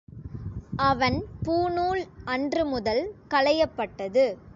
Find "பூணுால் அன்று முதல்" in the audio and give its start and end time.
1.43-3.13